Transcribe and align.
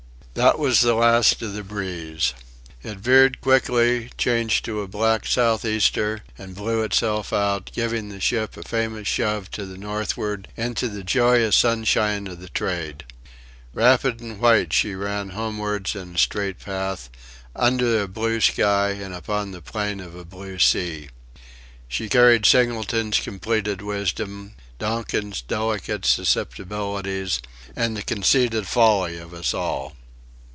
This 0.33 0.55
was 0.55 0.79
the 0.79 0.93
last 0.93 1.41
of 1.41 1.53
the 1.53 1.63
breeze. 1.63 2.33
It 2.83 2.99
veered 2.99 3.41
quickly, 3.41 4.11
changed 4.17 4.63
to 4.63 4.79
a 4.79 4.87
black 4.87 5.25
south 5.25 5.65
easter, 5.65 6.23
and 6.37 6.55
blew 6.55 6.83
itself 6.83 7.33
out, 7.33 7.69
giving 7.75 8.07
the 8.07 8.21
ship 8.21 8.55
a 8.55 8.63
famous 8.63 9.09
shove 9.09 9.51
to 9.51 9.65
the 9.65 9.77
northward 9.77 10.47
into 10.55 10.87
the 10.87 11.03
joyous 11.03 11.57
sunshine 11.57 12.27
of 12.27 12.39
the 12.39 12.47
trade. 12.47 13.03
Rapid 13.73 14.21
and 14.21 14.39
white 14.39 14.71
she 14.71 14.95
ran 14.95 15.31
homewards 15.31 15.95
in 15.97 16.15
a 16.15 16.17
straight 16.17 16.59
path, 16.59 17.09
under 17.53 17.99
a 18.01 18.07
blue 18.07 18.39
sky 18.39 18.91
and 18.91 19.13
upon 19.13 19.51
the 19.51 19.61
plain 19.61 19.99
of 19.99 20.15
a 20.15 20.23
blue 20.23 20.59
sea. 20.59 21.09
She 21.89 22.07
carried 22.07 22.45
Singleton's 22.45 23.19
completed 23.19 23.81
wisdom, 23.81 24.53
Donkin's 24.79 25.41
delicate 25.41 26.05
susceptibilities, 26.05 27.41
and 27.75 27.97
the 27.97 28.01
conceited 28.01 28.65
folly 28.65 29.17
of 29.17 29.33
us 29.33 29.53
all. 29.53 29.97